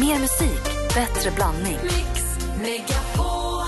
[0.00, 0.62] Mer musik,
[0.94, 1.78] bättre blandning.
[1.82, 2.22] Mix
[2.62, 3.66] Megapol.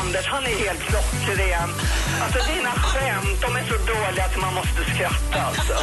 [0.00, 1.70] Anders, han är helt klockren.
[2.22, 5.74] Alltså dina skämt, de är så dåliga att man måste skratta alltså.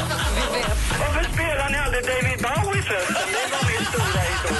[0.99, 3.27] Varför spelar ni aldrig David Bowie förresten?
[3.33, 4.59] Det var min stora idol.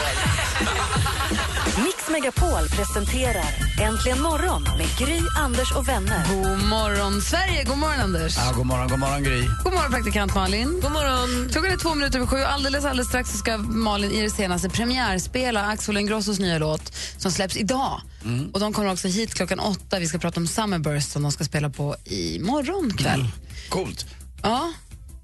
[2.10, 3.46] Mix Megapol presenterar
[3.82, 6.28] Äntligen morgon med Gry, Anders och vänner.
[6.28, 7.64] God morgon, Sverige!
[7.64, 8.38] God morgon, Anders.
[8.38, 9.42] Ja, god morgon, god morgon Gry.
[9.64, 10.80] God morgon, praktikant Malin.
[10.82, 11.50] God morgon.
[11.52, 12.38] Klockan är två minuter över sju.
[12.38, 17.32] Alldeles, alldeles strax så ska Malin i det senaste premiärspela Axel Ingrossos nya låt som
[17.32, 18.02] släpps idag.
[18.26, 18.50] Mm.
[18.50, 20.00] Och De kommer också hit klockan åtta.
[20.00, 23.20] Vi ska prata om Summerburst som de ska spela på imorgon kväll.
[23.20, 23.32] Mm.
[23.70, 24.06] Coolt.
[24.42, 24.74] Ja.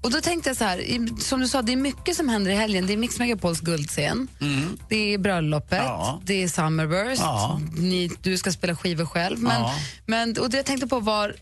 [0.02, 2.54] Och då tänkte jag så här, som du sa, det är mycket som händer i
[2.54, 2.86] helgen.
[2.86, 4.28] Det är Mix Megapols guldscen,
[4.88, 5.84] det är bröllopet, Mm.
[5.86, 6.20] Ja.
[6.24, 7.60] det är Summerburst, Ja.
[7.76, 9.38] Ni, du ska spela skivor själv.
[9.38, 9.74] Men, Ja.
[10.06, 11.34] men, och det jag tänkte på var,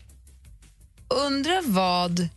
[1.27, 2.27] undra vad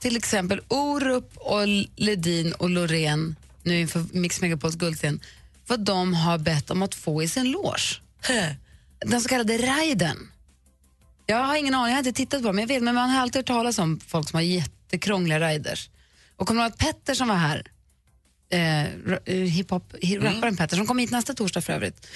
[0.00, 5.20] till exempel Orup, och Ledin och Loreen nu inför Mix Megapols guldscen,
[5.66, 8.00] vad de har bett om att få i sin loge.
[9.06, 10.16] Den så kallade riden.
[11.26, 13.10] Jag har ingen aning, jag har inte tittat på det, men jag vet, men man
[13.10, 14.42] har alltid hört talas om folk som har
[14.90, 15.90] jättekrångliga riders.
[16.36, 17.62] Och kommer du ihåg att Petter som var här,
[18.52, 22.06] eh, eh, hiphop, hi- rapparen Petter som kom hit nästa torsdag för övrigt,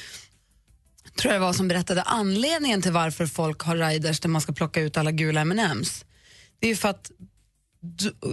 [1.20, 4.52] tror jag det var som berättade anledningen till varför folk har riders där man ska
[4.52, 6.04] plocka ut alla gula M&M's.
[6.60, 7.10] Det är ju för att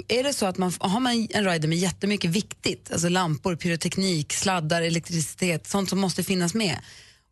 [0.08, 4.34] är det så att man har man en rider med jättemycket viktigt, alltså lampor, pyroteknik,
[4.34, 6.80] sladdar, elektricitet, sånt som måste finnas med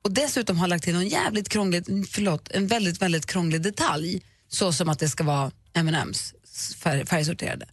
[0.04, 4.74] och dessutom har lagt till en jävligt krånglig, förlåt, en väldigt, väldigt krånglig detalj så
[4.74, 7.66] som att det ska vara M&M's färg, färgsorterade.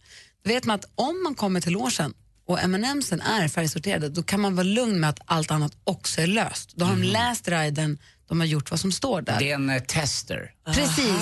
[0.43, 2.13] Då vet man att om man kommer till logen
[2.47, 6.27] och M&M'sen är färgsorterade då kan man vara lugn med att allt annat också är
[6.27, 6.71] löst.
[6.75, 9.39] Då har de läst ridern, de har gjort vad som står där.
[9.39, 10.51] Det är en eh, tester.
[10.65, 11.21] Precis.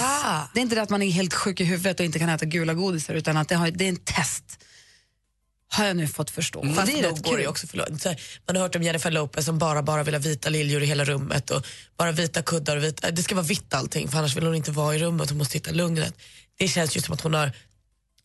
[0.54, 2.46] Det är inte det att man är helt sjuk i huvudet och inte kan äta
[2.46, 4.60] gula godisar utan att det, har, det är en test.
[5.68, 6.62] Har jag nu fått förstå.
[6.62, 6.76] Mm.
[6.76, 7.48] Fast det är då rätt går det kul.
[7.48, 8.02] också för långt.
[8.02, 10.84] Så här, Man har hört om Jennifer Lopez som bara, bara vill ha vita liljor
[10.84, 11.66] i hela rummet och
[11.98, 14.72] bara vita kuddar och vita, det ska vara vitt allting för annars vill hon inte
[14.72, 16.16] vara i rummet, hon måste hitta lugnet.
[16.58, 17.52] Det känns ju som att hon har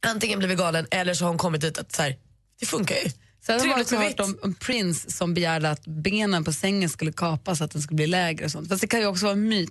[0.06, 2.16] antingen blivit galen eller så har hon kommit dit att så här,
[2.60, 3.10] det funkar ju.
[3.46, 7.12] Sen har man också hört om, om Prince som begärde att benen på sängen skulle
[7.12, 8.44] kapas så att den skulle bli lägre.
[8.44, 8.68] Och sånt.
[8.68, 9.70] Fast det kan ju också vara en myt.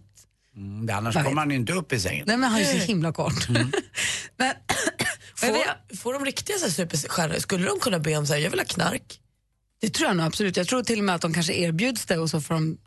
[0.56, 2.24] Mm, det- annars kommer han ju inte upp i sängen.
[2.28, 3.50] Nej, men han är så himla kort.
[3.50, 3.72] Mm.
[4.38, 4.54] men,
[5.36, 8.50] Får, får de riktiga så här superstjärnor, skulle de kunna be om så här, jag
[8.50, 9.20] vill ha knark?
[9.82, 10.58] det tror jag nog absolut.
[10.58, 12.78] Jag tror till och med att de kanske erbjuds det och så får de...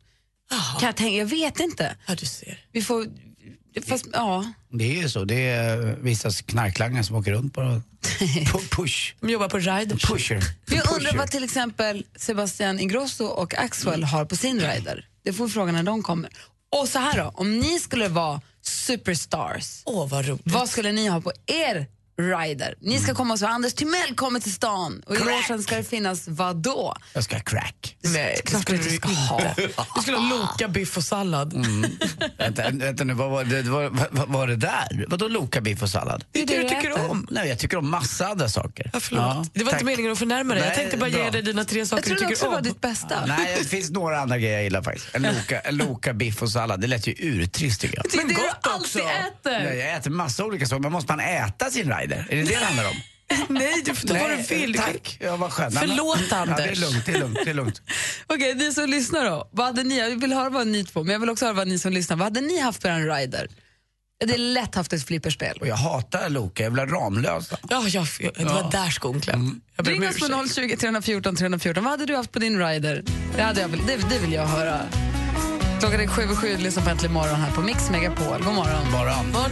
[0.80, 1.96] Kan jag, tänka, jag vet inte.
[2.06, 2.58] Ja, du ser.
[2.72, 3.06] Vi får...
[3.86, 4.52] Fast, ja.
[4.70, 5.24] Det är ju så.
[5.24, 7.60] Det är vissa knarklangar som åker runt på
[8.02, 9.14] pu- push.
[9.20, 10.02] De jobbar på Riders.
[10.02, 10.42] Pusher.
[10.66, 15.06] Jag undrar vad till exempel Sebastian Ingrosso och Axwell har på sin rider.
[15.24, 16.30] Det får vi fråga när de kommer.
[16.80, 20.42] Och så här då, om ni skulle vara superstars, Åh, vad roligt.
[20.44, 21.86] vad skulle ni ha på er
[22.18, 22.74] rider?
[22.80, 25.84] Ni ska komma och säga Anders Timell kommer till stan och i logen ska det
[25.84, 26.94] finnas vad då?
[27.12, 27.96] Jag ska ha crack.
[28.00, 29.54] Nej, det Klart du skulle inte du ska ha.
[29.96, 31.66] Du skulle ha Loka, biff och sallad.
[32.38, 35.04] vänta, vänta nu, vad var det, vad, vad, vad var det där?
[35.08, 36.24] Vadå Loka biff och sallad?
[36.32, 37.26] Det är det du du tycker om.
[37.30, 38.90] Nej, jag tycker om massa andra saker.
[38.92, 39.50] Ja, förlåt.
[39.54, 39.80] det var tack.
[39.80, 40.62] inte meningen att förnärma dig.
[40.64, 42.56] Jag tänkte bara ge dig dina tre Jag saker tror du det också tycker var
[42.58, 42.62] om.
[42.64, 43.26] ditt bästa.
[43.26, 45.06] Nej, det finns några andra grejer jag gillar faktiskt.
[45.14, 48.04] En Loka, en Loka biff och sallad, det lät ju urtrist tycker jag.
[48.10, 48.98] Det är Men det gott du också.
[48.98, 49.02] alltid
[49.52, 49.64] äter.
[49.64, 52.01] Nej, jag äter massa olika saker, men måste man äta sin rider?
[52.04, 52.96] Är det det det handlar om?
[53.48, 54.74] Nej, du ta vad du vill.
[54.74, 55.78] Tack, ja, vad skönt.
[55.78, 56.80] Förlåt, Ja, det är Anders.
[56.80, 57.38] lugnt, det är lugnt.
[57.44, 57.82] Det är lugnt.
[58.26, 59.48] Okej, ni som lyssnar då.
[59.52, 61.68] Vad hade ni, jag vill höra vad ni två, men jag vill också höra vad
[61.68, 63.48] ni som lyssnar, vad hade ni haft på en rider?
[64.24, 65.58] Det är lätt haft ett flipperspel.
[65.60, 67.58] Och jag hatar Loka, jag vill ha Ramlösa.
[67.68, 69.20] Ja, jag, jag, det var där skon.
[69.26, 70.54] Jag om Ring oss på ursäkt.
[70.54, 71.84] 020 314 314.
[71.84, 73.02] Vad hade du haft på din rider?
[73.36, 74.80] Det, hade jag, det, det vill jag höra.
[75.80, 78.42] Klockan är sju och sju, lyssna på Äntligen morgon här på Mix Megapol.
[78.44, 78.92] God morgon.
[78.92, 79.50] Bara.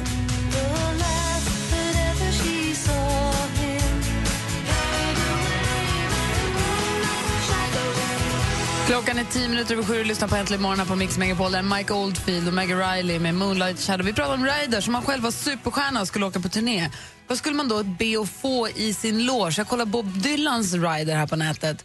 [8.91, 11.53] Klockan är tio minuter över sju och lyssnar på Äntligen morgon på Mix Megapol.
[11.53, 14.07] Där är Mike Oldfield och Maggie Riley med Moonlight Shadow.
[14.07, 16.91] Vi pratar om rider som man själv var superstjärna och skulle åka på turné.
[17.27, 19.55] Vad skulle man då be att få i sin loge?
[19.57, 21.85] Jag kollar Bob Dylans rider här på nätet.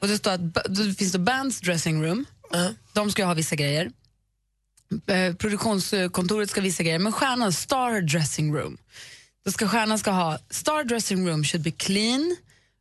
[0.00, 2.24] Och det står att det finns då Bands Dressing Room.
[2.92, 3.90] De ska ju ha vissa grejer.
[5.06, 6.98] Eh, produktionskontoret ska ha vissa grejer.
[6.98, 8.78] Men stjärnan, Star Dressing Room.
[9.44, 12.36] Då ska stjärnan ska ha Star Dressing Room should be clean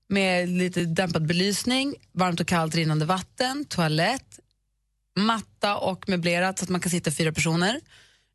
[0.10, 4.40] med lite dämpad belysning, varmt och kallt rinnande vatten, toalett,
[5.20, 7.80] matta och möblerat så att man kan sitta fyra personer.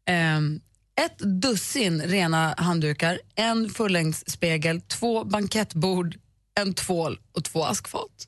[0.08, 0.61] Ehm,
[1.05, 6.17] ett dussin rena handdukar, en fullängdsspegel, två bankettbord,
[6.61, 8.26] en tvål och två askfat.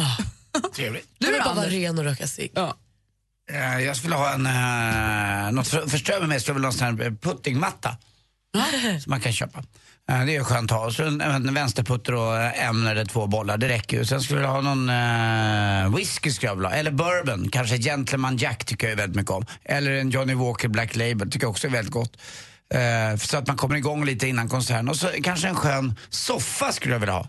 [0.74, 1.08] Trevligt.
[1.18, 2.50] Du vill bara vara ren och röka cigg.
[2.54, 2.76] Ja.
[3.50, 6.78] Eh, Jag skulle ha en, uh, något för, förströmmar mig, skulle jag vilja ha en
[6.78, 7.96] sån här eh, puttingmatta
[9.02, 9.62] som man kan köpa.
[10.10, 10.90] Eh, det är skönt att ha.
[10.90, 14.04] Så en, vänsterputter och eh, en eller två bollar, det räcker ju.
[14.04, 14.88] Sen skulle jag vilja ha någon
[15.90, 16.76] eh, whisky skulle jag vilja ha.
[16.76, 19.46] Eller bourbon, kanske Gentleman Jack tycker jag väldigt mycket om.
[19.64, 22.16] Eller en Johnny Walker Black Label, tycker jag också är väldigt gott.
[22.74, 24.88] Eh, så att man kommer igång lite innan konserten.
[24.88, 27.28] Och så kanske en skön soffa skulle jag vilja ha.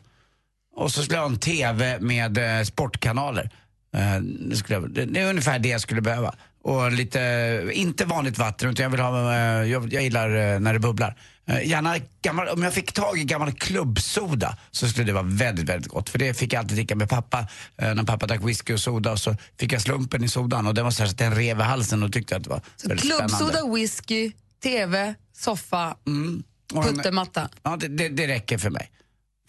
[0.75, 3.49] Och så skulle jag ha en TV med eh, sportkanaler.
[3.95, 6.35] Eh, det, skulle jag, det, det är ungefär det jag skulle behöva.
[6.63, 9.39] Och lite, inte vanligt vatten utan jag vill ha, eh,
[9.71, 11.17] jag, jag gillar eh, när det bubblar.
[11.47, 15.69] Eh, gärna gammal, om jag fick tag i gammal klubbsoda så skulle det vara väldigt,
[15.69, 16.09] väldigt gott.
[16.09, 17.47] För det fick jag alltid dricka med pappa.
[17.77, 20.83] När pappa drack whisky och soda och så fick jag slumpen i sodan och den
[20.83, 23.49] var så så att den rev i halsen och tyckte att det var väldigt Klubbsoda,
[23.51, 23.75] spännande.
[23.79, 24.31] whisky,
[24.63, 26.43] TV, soffa, en-
[26.83, 27.49] puttermatta.
[27.63, 28.91] Ja, det, det, det räcker för mig.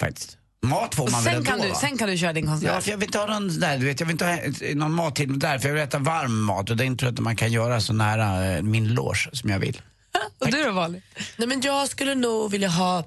[0.01, 0.39] Faktiskt.
[0.69, 1.75] Mat får man väl sen ändå kan, du, va?
[1.75, 2.83] sen kan du köra din Ja, konsert.
[2.85, 4.93] för jag vill inte ha någon där, du vet, jag vill inte ha ett- någon
[4.95, 7.53] mattid där för jag vill äta varm mat och det är inte att man kan
[7.53, 9.81] göra så nära eh, min loge som jag vill.
[10.39, 11.03] Och du då Vanlig?
[11.37, 13.05] Nej, men jag skulle nog vilja ha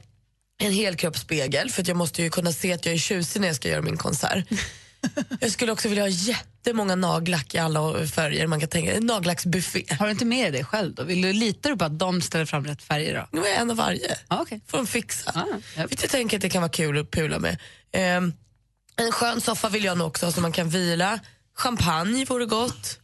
[0.59, 3.55] en helkroppsspegel för att jag måste ju kunna se att jag är tjusig när jag
[3.55, 4.45] ska göra min konsert.
[5.39, 9.85] jag skulle också vilja ha jättemånga nagellack i alla färger man kan tänka En nagellacksbuffé.
[9.99, 11.03] Har du inte med dig det själv då?
[11.03, 13.45] Vill du, litar du på att de ställer fram rätt färger då?
[13.45, 14.17] En av varje.
[14.27, 14.59] Ah, okay.
[14.67, 15.31] Får de fixa.
[15.35, 15.81] Ah.
[15.81, 17.57] Vet, jag tänker att det kan vara kul att pula med.
[17.91, 18.33] Ehm,
[18.95, 21.19] en skön soffa vill jag nog också så man kan vila.
[21.55, 22.99] Champagne vore gott.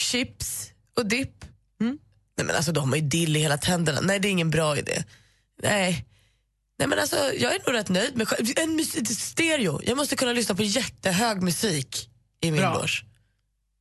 [0.00, 1.44] Chips och dipp.
[1.80, 1.98] Mm.
[2.36, 4.00] Nej men alltså de har ju dill i hela tänderna.
[4.00, 5.04] Nej det är ingen bra idé.
[5.62, 6.04] Nej.
[6.78, 9.80] Nej men alltså jag är nog rätt nöjd med själv- en mus- stereo.
[9.86, 12.08] Jag måste kunna lyssna på jättehög musik
[12.42, 12.74] i min Bra.
[12.74, 13.04] loge.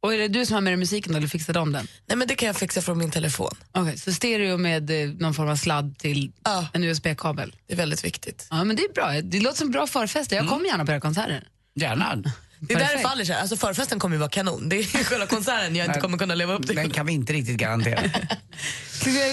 [0.03, 1.87] Och är det du som har med dig musiken då, eller fixade de den?
[2.05, 3.55] Nej men det kan jag fixa från min telefon.
[3.71, 6.67] Okej, så stereo med eh, någon form av sladd till Ja.
[6.73, 7.55] en USB-kabel.
[7.67, 8.47] Det är väldigt viktigt.
[8.49, 9.11] Ja, men det är bra.
[9.21, 10.31] Det låter som bra förfest.
[10.31, 11.47] Jag kommer gärna på era konserter.
[11.75, 12.23] Gärna.
[12.59, 13.35] Det är där det faller.
[13.35, 14.69] Alltså förfesten kommer ju vara kanon.
[14.69, 16.75] Det är själva konserten jag inte kommer kunna leva upp till.
[16.75, 18.01] Den kan vi inte riktigt garantera.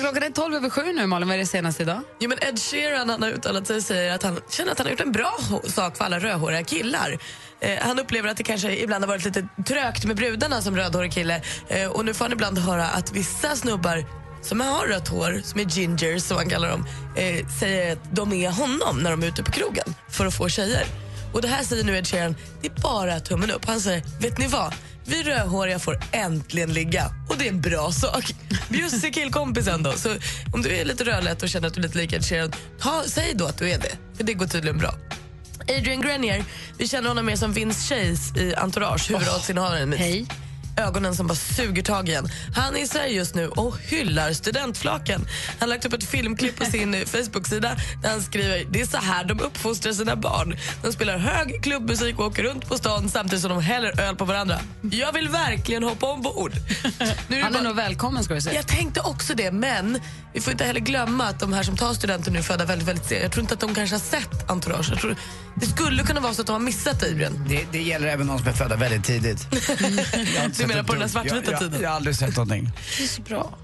[0.01, 2.01] Klockan är 12 över sju nu Malin, vad är det senaste idag?
[2.21, 4.87] Jo, men Ed Sheeran han har uttalat sig och säger att han känner att han
[4.87, 7.19] har gjort en bra sak för alla rödhåriga killar.
[7.61, 11.13] Eh, han upplever att det kanske ibland har varit lite trögt med brudarna som rödhårig
[11.13, 11.43] kille.
[11.69, 14.05] Eh, och nu får han ibland höra att vissa snubbar
[14.43, 16.87] som har rött hår, som är gingers som man kallar dem,
[17.17, 20.49] eh, säger att de är honom när de är ute på krogen för att få
[20.49, 20.85] tjejer.
[21.32, 23.64] Och det här säger nu Ed Sheeran, det är bara tummen upp.
[23.64, 24.75] Han säger, vet ni vad?
[25.05, 28.34] Vi rödhåriga får äntligen ligga och det är en bra sak.
[28.69, 29.93] Bjussig killkompisen då.
[29.93, 30.14] Så
[30.52, 33.02] om du är lite rödlätt och känner att du är lite lik Ed Sheeran, ta,
[33.06, 33.96] säg då att du är det.
[34.17, 34.94] För det går tydligen bra.
[35.69, 36.44] Adrian Grenier,
[36.79, 39.93] vi känner honom mer som Vince Chase i Entourage, huvudrollsinnehavaren.
[39.93, 40.26] Hej.
[40.77, 42.29] Ögonen som bara suger tag i en.
[42.55, 45.21] Han är i Sverige just nu och hyllar studentflaken.
[45.49, 48.97] Han har lagt upp ett filmklipp på sin Facebook-sida där han skriver det är så
[48.97, 50.57] här de uppfostrar sina barn.
[50.83, 54.25] De spelar hög klubbmusik och åker runt på stan samtidigt som de häller öl på
[54.25, 54.59] varandra.
[54.91, 56.53] Jag vill verkligen hoppa ombord.
[57.29, 58.55] Nu är Han är bara- nog välkommen ska du säga.
[58.57, 60.01] jag tänkte också det, men
[60.35, 62.89] vi får inte heller glömma att de här som tar studenten nu är födda väldigt,
[62.89, 63.23] väldigt sent.
[63.23, 64.87] Jag tror inte att de kanske har sett Entourage.
[64.91, 65.17] Jag tror,
[65.55, 67.47] det skulle kunna vara så att de har missat Adrian.
[67.49, 69.47] Det, det gäller även de som är födda väldigt tidigt.
[70.62, 71.73] Du sett menar på den svartvita jag, tiden?
[71.75, 72.70] Jag, jag har aldrig sett någonting.
[72.99, 73.59] Det är så bra.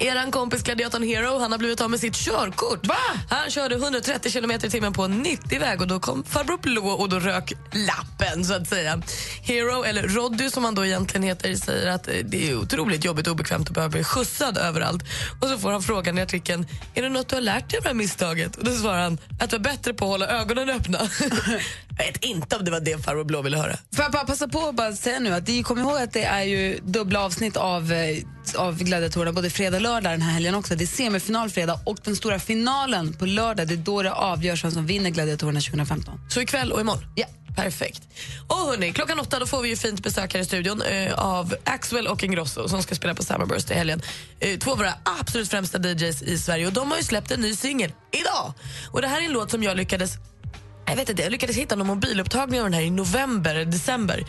[0.00, 2.86] Eran kompis gladiatorn Hero han har blivit av med sitt körkort.
[2.86, 2.94] Va?
[3.28, 7.08] Han körde 130 km i timmen på en 90-väg och då kom farbror Blå och
[7.08, 9.02] då rök lappen så att säga.
[9.42, 13.26] Hero, eller Roddy som han då egentligen heter, säger att eh, det är otroligt jobbigt
[13.26, 15.04] och obekvämt att behöva bli skjutsad överallt.
[15.40, 17.82] Och så får han frågan i artikeln, är det något du har lärt dig av
[17.82, 18.56] det här misstaget?
[18.56, 20.98] Och då svarar han att vara bättre på att hålla ögonen öppna.
[21.98, 23.76] Jag vet inte om det var det farbror Blå ville höra.
[23.94, 26.24] Får jag bara passa på att bara säga nu att det, kom ihåg att det
[26.24, 28.18] är ju dubbla avsnitt av, eh,
[28.56, 30.74] av gladiatorerna både fredag och lördag den här helgen också.
[30.74, 33.68] Det är semifinal fredag och den stora finalen på lördag.
[33.68, 36.20] Det är då det avgörs vem som vinner gladiatorerna 2015.
[36.28, 37.04] Så ikväll och imorgon?
[37.14, 37.26] Ja.
[37.56, 38.02] Perfekt.
[38.48, 41.54] Och hörni, klockan åtta då får vi ju fint besök här i studion eh, av
[41.64, 44.02] Axwell och Ingrosso som ska spela på Summerburst i helgen.
[44.40, 47.40] Eh, två av våra absolut främsta DJs i Sverige och de har ju släppt en
[47.40, 48.52] ny singel idag.
[48.90, 50.12] Och det här är en låt som jag lyckades
[50.86, 54.24] jag vet inte, jag lyckades hitta någon mobilupptagning av den här i november, december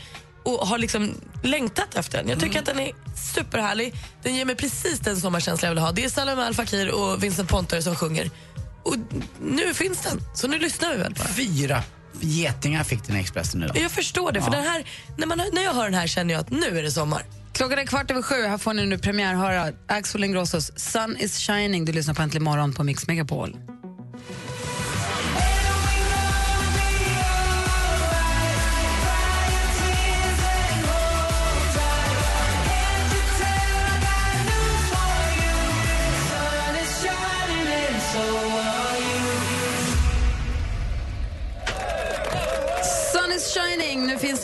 [0.50, 1.14] och har liksom
[1.44, 2.30] längtat efter den.
[2.30, 2.92] Jag tycker att den är
[3.36, 3.94] superhärlig.
[4.24, 5.92] Den ger mig precis den sommarkänsla jag vill ha.
[5.92, 8.32] Det är Salem Al Fakir och Vincent Pontare som sjunger.
[8.84, 8.96] Och
[9.42, 11.28] nu finns den, så nu lyssnar vi väl bara.
[11.28, 11.84] Fyra
[12.22, 13.78] getingar fick den i Expressen idag.
[13.78, 14.86] Jag förstår det, för den här,
[15.18, 17.26] när, man, när jag hör den här känner jag att nu är det sommar.
[17.54, 18.46] Klockan är kvart över sju.
[18.48, 21.86] Här får ni nu premiärhöra Axel Ingrossos Sun is shining.
[21.86, 23.58] Du lyssnar på Äntligen morgon på Mix Megapol.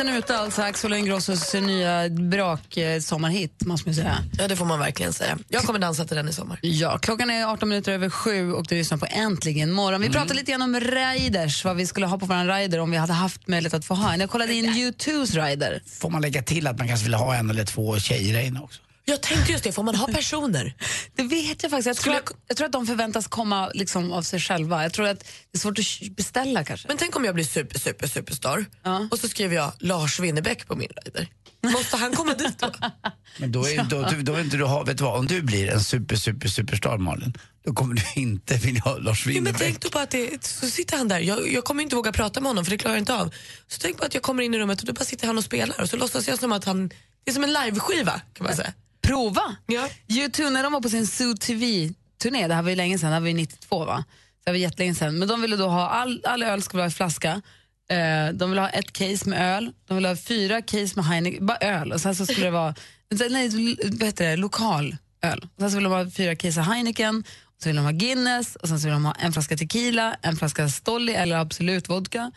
[0.06, 0.62] Den ute alltså.
[0.62, 4.18] Axel Ingrossos nya brak eh, sommarhit, måste man säga.
[4.38, 5.38] Ja, det får man verkligen säga.
[5.48, 6.60] Jag kommer dansa till den i sommar.
[6.62, 10.02] Ja, klockan är 18 minuter över sju och du lyssnar på Äntligen morgon.
[10.02, 12.98] Vi pratade lite grann om riders, vad vi skulle ha på vår rider om vi
[12.98, 14.20] hade haft möjlighet att få ha en.
[14.20, 15.82] Jag kollade in U2s rider.
[16.00, 18.82] Får man lägga till att man kanske vill ha en eller två tjejer inne också?
[19.08, 20.74] Jag tänkte just det, får man ha personer?
[21.16, 21.88] Det vet jag faktiskt.
[21.88, 24.84] Jag tror, Skulle att, jag tror att de förväntas komma liksom av sig själva.
[24.84, 26.88] Jag tror att det är svårt att beställa kanske.
[26.88, 29.08] Men tänk om jag blir super, super, superstar Ja.
[29.12, 31.28] och så skriver jag Lars Winnerbäck på min rider.
[31.64, 32.72] Måste han komma dit då?
[33.38, 35.42] Men då är, då, då, då är inte du ha, vet du vad, om du
[35.42, 39.34] blir en super, super, superstar Malin, då kommer du inte vilja ha Lars Jo, men
[39.44, 39.62] Winnerbäck.
[39.62, 42.40] tänk då på att det, så sitter han där, jag, jag kommer inte våga prata
[42.42, 43.34] med honom för det klarar jag inte av.
[43.68, 45.44] Så tänk på att jag kommer in i rummet och då bara sitter han och
[45.44, 46.88] spelar och så låtsas jag som att han,
[47.24, 48.74] det är som en liveskiva kan man säga.
[49.06, 49.56] Prova!
[49.66, 49.90] Ja.
[50.08, 53.14] U2 när de var på sin Zoo TV-turné, det här var ju länge sedan, det
[53.14, 54.04] här var ju 92 va?
[54.08, 55.20] Så det var jättelänge sedan.
[55.20, 57.42] Men de ville då ha, all, all öl skulle vara i flaska.
[57.90, 61.46] Eh, de ville ha ett case med öl, de ville ha fyra case med Heineken,
[61.46, 61.92] bara öl.
[61.92, 62.76] Och sen så skulle det vara,
[63.30, 63.50] nej,
[63.92, 65.40] vad heter det, lokal öl.
[65.56, 67.92] Och sen så ville de ha fyra case av Heineken, och så ville de ha
[67.92, 71.90] Guinness, och sen så ville de ha en flaska tequila, en flaska Stolly eller Absolut
[71.90, 72.32] vodka,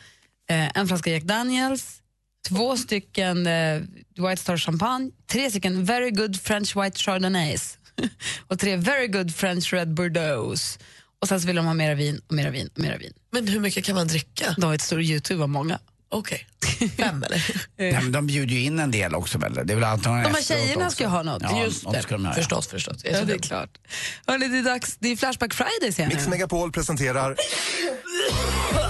[0.51, 2.03] eh, en flaska Jack Daniels,
[2.49, 3.81] två stycken eh,
[4.29, 7.79] White Star champagne, tre stycken Very Good French White Chardonnays
[8.49, 10.79] och tre Very Good French Red Bordeaux.
[11.23, 13.13] Och sen så vill de ha mera vin och mera vin och mera vin.
[13.33, 14.55] Men hur mycket kan man dricka?
[14.59, 15.79] De har ett stort Youtube av många.
[16.11, 16.47] Okej,
[16.97, 17.57] fem eller?
[17.77, 19.55] Nej, men de bjuder ju in en del också väl?
[19.55, 20.95] Det är väl antagligen De här tjejerna också.
[20.95, 21.43] ska ju ha något.
[21.43, 22.03] Ja, Just något det.
[22.03, 22.35] ska de ha, ja.
[22.35, 22.97] Förstås, förstås.
[23.05, 23.39] Ja, det är dum.
[23.39, 23.79] klart.
[24.27, 24.97] Hörrni, det är dags.
[25.01, 26.29] Det är Flashback Friday ser jag Mix.
[26.29, 27.37] Megapol presenterar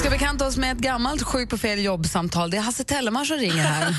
[0.00, 2.50] ska bekanta oss med ett gammalt sjuk på fel jobb-samtal.
[2.50, 3.94] Det är Hasse Tellemar som ringer här.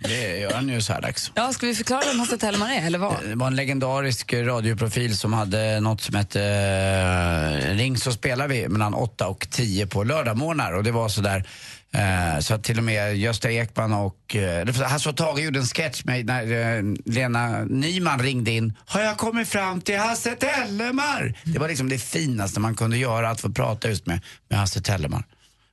[0.08, 1.32] Det gör han ju så här dags.
[1.34, 3.16] ja, ska vi förklara vem Hasse Tellemar är, eller vad?
[3.28, 8.68] Det var en legendarisk radioprofil som hade något som hette uh, Ring så spelar vi
[8.68, 11.46] mellan 8 och 10 på lördagmorgnar och det var sådär
[11.92, 15.66] eh, så att till och med Gösta Ekman och uh, Hasse och Tage gjorde en
[15.66, 18.76] sketch med när eh, Lena Nyman ringde in.
[18.86, 21.38] Har jag kommit fram till Hasse Tellemar?
[21.44, 24.80] Det var liksom det finaste man kunde göra att få prata just med, med Hasse
[24.80, 25.24] Tellemar.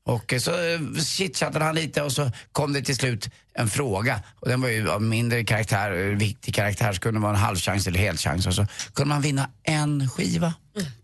[0.10, 4.24] Och eh, så eh, chitchattade han lite och så kom det till slut en fråga.
[4.40, 7.40] Och den var ju av mindre karaktär, eh, viktig karaktär, så kunde det vara en
[7.40, 8.48] halvchans eller helchans.
[8.48, 10.54] Och så kunde man vinna en skiva.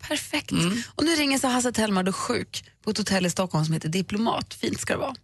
[0.08, 0.52] Perfekt.
[0.96, 3.90] Och nu ringer så Hasse Tellemar då sjuk på ett hotell i Stockholm som heter
[3.90, 4.54] Diplomat.
[4.54, 5.16] Fint ska det vara.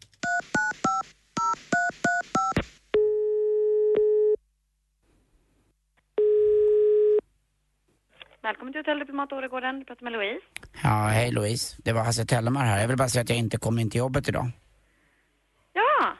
[8.44, 9.80] Välkommen till Hotell Diplomat Åregården.
[9.80, 10.42] Du pratar med Louise.
[10.84, 11.76] Ja, hej Louise.
[11.84, 12.82] Det var Hasse Tellemar här.
[12.82, 14.52] Jag vill bara säga att jag inte kom in till jobbet idag.
[15.74, 16.14] Ja!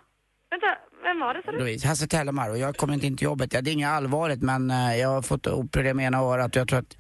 [0.50, 0.68] Vänta,
[1.04, 1.58] vem var det sa du?
[1.58, 3.54] Louise, Hasse Tellemar och jag kommer inte in till jobbet.
[3.54, 6.60] Ja, det är inget allvarligt men eh, jag har fått problem med ena örat och
[6.62, 6.98] jag tror att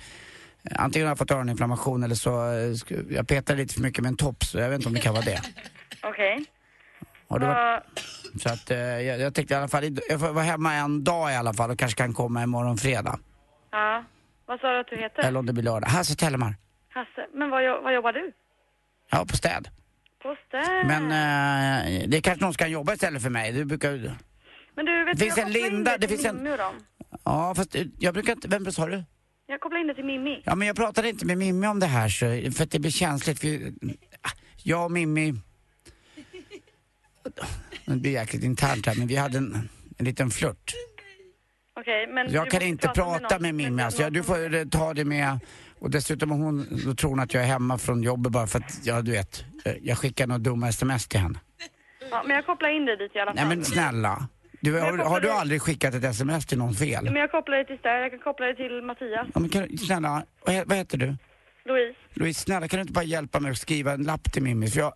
[0.71, 4.09] eh, antingen har jag fått öroninflammation eller så eh, jag petar lite för mycket med
[4.09, 5.41] en tops så jag vet inte om det kan vara det.
[6.03, 6.45] Okej.
[7.29, 10.73] Du varit, Vad- så att jag, jag tänkte i alla fall, jag får vara hemma
[10.73, 13.19] en dag i alla fall och kanske kan komma imorgon fredag.
[13.71, 14.03] Ja.
[14.45, 15.23] Vad sa du att du heter?
[15.23, 15.87] Eller om det blir lördag.
[15.87, 16.55] Hasse Tellemar.
[16.89, 17.27] Hasse.
[17.33, 18.31] Men vad, vad jobbar du?
[19.09, 19.69] Ja, på städ.
[20.23, 20.87] På städ.
[20.87, 23.51] Men eh, det är kanske någon som kan jobba istället för mig.
[23.51, 24.17] Du brukar
[24.75, 26.49] Men du, vet det finns en Linda, det finns en-.
[27.25, 29.03] Ja, fast eh, jag brukar inte, vem sa du?
[29.47, 30.41] Jag kopplar in dig till Mimmi.
[30.45, 32.91] Ja, men jag pratade inte med Mimmi om det här så, för att det blir
[32.91, 33.39] känsligt.
[33.39, 33.47] För,
[34.21, 34.31] ah,
[34.63, 35.33] jag och Mimmi...
[37.85, 40.73] Det blir jäkligt internt här, men vi hade en, en liten flört.
[41.79, 43.83] Okej, men Jag kan inte prata någon- med Mimmi.
[43.83, 45.39] Alltså, du får eh, ta det med...
[45.79, 48.79] Och dessutom hon, då tror hon att jag är hemma från jobbet bara för att,
[48.85, 51.39] ja du vet, eh, jag skickar några dumma sms till henne.
[52.11, 53.35] Ja, men jag kopplar in dig dit i alla fall.
[53.47, 54.27] Nej men snälla.
[54.59, 57.03] Du, har, har du aldrig skickat ett sms till någon fel?
[57.03, 58.03] Men jag kopplar dig till Städ.
[58.03, 59.27] Jag kan koppla dig till Mattias.
[59.33, 61.15] Ja, men kan, snälla, vad, vad heter du?
[61.65, 61.99] Louise.
[62.13, 64.67] Louise, snälla kan du inte bara hjälpa mig att skriva en lapp till Mimmi?
[64.67, 64.93] För jag...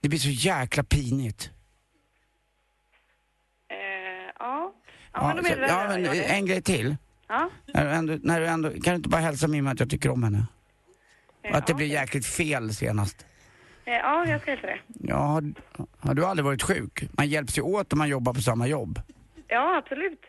[0.00, 1.50] Det blir så jäkla pinigt.
[3.70, 4.74] Eh, ja.
[5.14, 6.96] Ja, men så- ja, men en grej till.
[7.28, 7.50] Ja.
[7.74, 10.10] När du ändå, när du ändå, kan du inte bara hälsa Mimmi att jag tycker
[10.10, 10.46] om henne?
[11.50, 13.26] Och att det Ja, blir jäkligt fel senast.
[13.84, 14.78] Ja, jag ska hälsa det.
[14.86, 15.42] Ja, har,
[15.98, 17.02] har du aldrig varit sjuk?
[17.12, 19.00] Man hjälps ju åt om man jobbar på samma jobb.
[19.48, 20.20] Ja, absolut.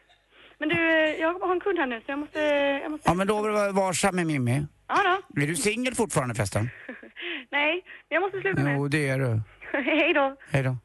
[0.60, 0.76] Men du,
[1.20, 2.40] jag har en kund här nu så jag måste...
[2.84, 3.10] Jag måste...
[3.10, 4.66] Ja, men då får du vara varsam med Mimmi.
[4.88, 5.42] Ja, då.
[5.42, 6.70] Är du singel fortfarande förresten?
[7.52, 8.74] Nej, jag måste sluta nu.
[8.74, 9.42] Jo, det är du.
[9.72, 10.36] Hej då.
[10.52, 10.78] Hej då.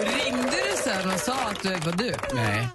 [0.00, 0.76] Ringde
[1.14, 2.14] och sa att du var du?
[2.34, 2.68] Nej.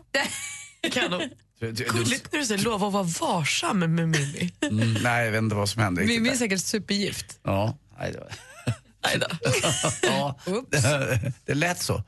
[0.92, 1.30] Kan
[1.60, 4.54] Gulligt när du säger lova att vara varsam med Mimmi.
[4.62, 7.40] mm, nej, jag vet inte vad som hände Mimmi är säkert supergift.
[7.44, 8.30] Ja, nej, det var...
[9.04, 9.28] Nej då.
[10.08, 10.40] ja,
[10.72, 12.04] det, det lät så.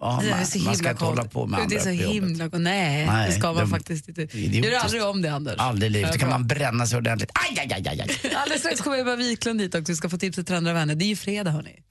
[0.00, 1.88] Ja, Det är man, så man ska inte hålla på med andra Det är så
[2.12, 4.22] himla Nej, Nej, det ska man de- faktiskt inte.
[4.22, 4.72] idiotiskt.
[4.72, 5.54] Gör aldrig om det, Anders.
[5.58, 6.12] Aldrig i livet.
[6.12, 7.30] Då kan man bränna sig ordentligt.
[7.34, 8.34] Aj, aj, aj, aj.
[8.34, 9.92] Alldeles strax kommer Ebba Wiklund hit också.
[9.92, 10.94] Vi ska få tipset till andra vänner.
[10.94, 11.83] Det är ju fredag, hörni.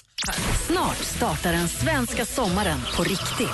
[0.67, 3.49] Snart startar den svenska sommaren på riktigt.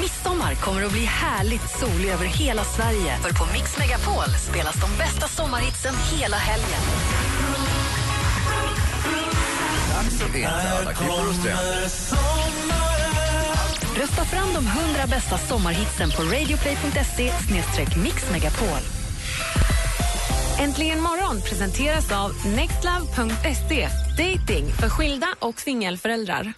[0.00, 3.18] Midsommar kommer att bli härligt solig över hela Sverige.
[3.18, 6.80] För på Mix Megapol spelas de bästa sommarhitsen hela helgen.
[13.96, 17.32] Rösta fram de 100 bästa sommarhitsen på radioplay.se
[17.96, 18.80] mixmegapol.
[20.58, 23.88] Äntligen morgon presenteras av nextlove.se.
[24.18, 26.52] Dating för skilda och singelföräldrar.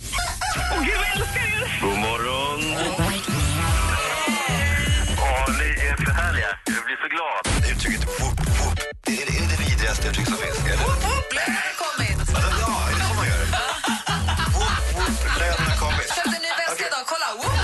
[0.73, 1.81] Åh gud, jag älskar er!
[1.83, 2.61] God morgon!
[5.17, 6.49] Ja, ni är för härliga.
[6.65, 7.71] Jag blir så glad.
[7.73, 10.59] Uttrycket whoop whoop, är det, är det det vidrigaste uttryck som finns?
[10.59, 10.77] Är det?
[10.77, 12.19] Whoop whoop, lönen har kommit!
[12.63, 13.45] Ja, är det så man gör?
[14.57, 16.09] Whoop whoop, lönen har kommit.
[16.17, 17.29] Köpte en ny väska idag, kolla!
[17.41, 17.58] Woop!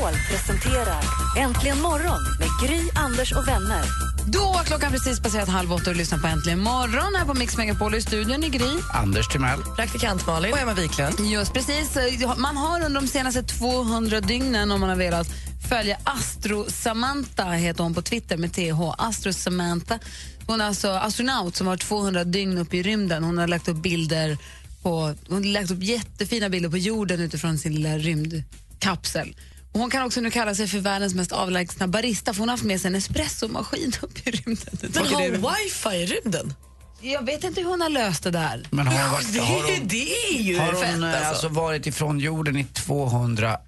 [0.00, 1.02] Megapol presenterar
[1.36, 3.84] Äntligen morgon med Gry, Anders och vänner.
[4.26, 7.56] Då har klockan precis passerat halv åtta och lyssnar på Äntligen morgon här på Mix
[7.56, 8.70] Megapol i studion i Gry.
[8.94, 9.60] Anders Timell.
[9.76, 10.52] Praktikant Malin.
[10.52, 11.20] Och Emma Wiklund.
[11.20, 11.96] Just precis.
[12.36, 15.28] Man har under de senaste 200 dygnen, om man har velat,
[15.68, 18.94] följa Astro Samantha, heter hon på Twitter med TH.
[18.98, 19.98] Astro Samantha.
[20.46, 23.24] Hon är alltså astronaut som har 200 dygn uppe i rymden.
[23.24, 24.38] Hon har lagt upp bilder
[24.82, 29.34] på, hon har lagt upp jättefina bilder på jorden utifrån sin lilla rymdkapsel.
[29.72, 32.52] Och hon kan också nu kalla sig för världens mest avlägsna barista för hon har
[32.56, 34.78] haft med sig en espressomaskin upp i rymden.
[34.94, 36.54] Men har hon wifi i rymden?
[37.00, 38.68] Jag vet inte hur hon har löst det där.
[38.70, 41.28] Men har hon, varit, Det, har hon, det är ju har fett hon eh, alltså.
[41.28, 43.58] alltså varit ifrån jorden i 200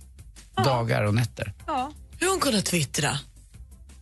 [0.64, 1.52] dagar och nätter?
[1.66, 1.92] Ja.
[2.18, 3.18] Hur har hon kunnat twittra?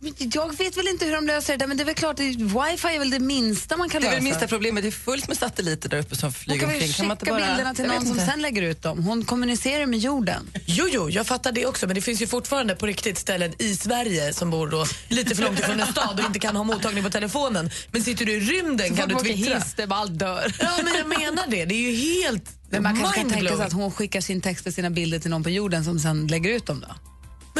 [0.03, 2.19] Men Jag vet väl inte hur de löser det där, men det är väl klart,
[2.19, 4.15] wifi är väl det minsta man kan Det är lösa.
[4.15, 4.83] väl minsta problemet.
[4.83, 6.91] Det är fullt med satelliter där uppe som hon flyger kan väl omkring.
[6.93, 8.25] skicka man inte bara- bilderna till någon som inte.
[8.25, 9.03] sen lägger ut dem.
[9.03, 10.49] Hon kommunicerar med jorden.
[10.65, 13.75] Jo, jo, jag fattar det också, men det finns ju fortfarande på riktigt ställen i
[13.75, 17.03] Sverige som bor då lite för långt ifrån en stad och inte kan ha mottagning
[17.03, 17.69] på telefonen.
[17.91, 19.55] Men sitter du i rymden kan du twittra.
[19.57, 20.55] hiss, det bara allt dör.
[20.59, 21.65] Ja, men jag menar det.
[21.65, 24.67] Det är ju helt Men man kanske kan tänka sig att hon skickar sin text
[24.67, 26.95] och sina bilder till någon på jorden som sen lägger ut dem då.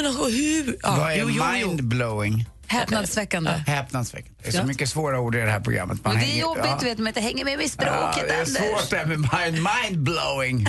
[0.02, 0.78] Men alltså, hur?
[0.84, 1.68] Ja, Vad är jo, jo, jo.
[1.68, 2.46] mindblowing?
[2.68, 3.52] Häpnadsväckande.
[3.68, 4.38] Häpnadsväckande.
[4.42, 4.64] Det är så Ja.
[4.64, 6.04] mycket svåra ord i det här programmet.
[6.06, 6.78] Man det är hänger- jobbigt, ja.
[6.84, 9.68] vet, man inte hänger med i Ja, språket, det är svårt det här med mind,
[9.90, 10.66] mindblowing.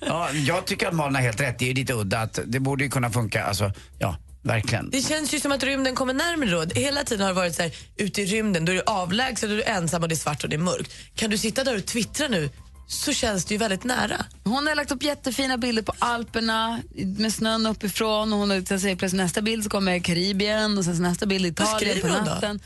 [0.00, 1.58] Ja, jag tycker att Malin har helt rätt.
[1.58, 2.20] Det är lite udda.
[2.20, 3.44] Att det borde ju kunna funka.
[3.44, 4.90] Alltså, ja, verkligen.
[4.90, 6.80] Det känns ju som att rymden kommer närmare då.
[6.80, 9.52] Hela tiden har det varit så här, ute i rymden, då är du avlägset, då
[9.54, 10.92] är du ensam och det är svart och det är mörkt.
[11.14, 12.50] Kan du sitta där och twittra nu
[12.92, 14.24] så känns det ju väldigt nära.
[14.44, 16.80] Hon har lagt upp jättefina bilder på Alperna
[17.18, 18.32] med snön uppifrån.
[18.32, 21.46] Och hon har, sen säger plötsligt nästa bild så kommer Karibien och sen nästa bild
[21.46, 22.30] Italien på hon då?
[22.34, 22.60] natten.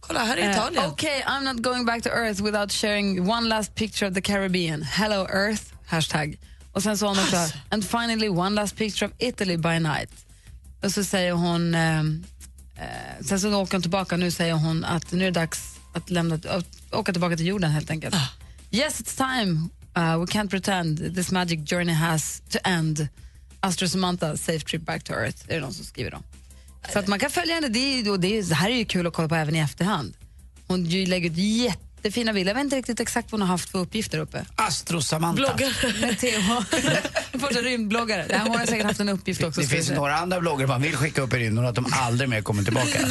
[0.00, 0.90] Kolla, här är Eh, Italien.
[0.90, 4.82] okay, I'm not going back to Earth without sharing one last picture of the Caribbean.
[4.82, 6.38] Hello Earth, hashtag.
[6.72, 7.58] Och sen sa hon också, Alltså.
[7.70, 10.10] and finally one last picture of Italy by night.
[10.82, 15.12] Och så säger hon, eh, eh, sen så åker hon tillbaka, nu säger hon att
[15.12, 15.60] nu är det dags
[15.94, 18.14] att lämna, att åka tillbaka till jorden helt enkelt.
[18.14, 18.28] Ah.
[18.70, 19.70] Yes, it's time.
[19.96, 23.08] Uh, we can't pretend this magic journey has to end.
[23.60, 26.18] Astro Samantha, safe trip back to Earth, är det någon som skriver då.
[26.92, 29.06] Så att man kan följa henne, det, är, det, är, det här är ju kul
[29.06, 30.14] att kolla på även i efterhand.
[30.66, 31.36] Hon lägger ut
[32.06, 34.46] jättefina bilder, jag vet inte riktigt exakt vad hon har haft för uppgifter uppe.
[34.56, 35.36] Astro Samantha.
[35.36, 36.00] Bloggar.
[36.00, 36.78] Med TH.
[37.38, 38.26] Första rymdbloggare.
[38.28, 39.60] Det här hon har säkert haft en uppgift också.
[39.60, 42.28] Det finns några andra bloggar man vill skicka upp i rymden och att de aldrig
[42.28, 42.98] mer kommer tillbaka.